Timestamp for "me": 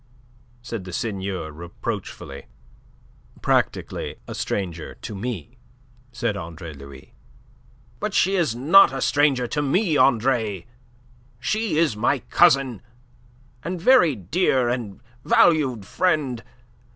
5.13-5.59, 9.61-9.97